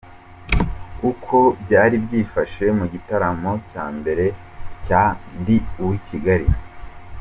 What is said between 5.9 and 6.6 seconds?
Kigali:.